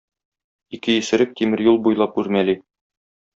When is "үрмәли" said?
2.23-2.57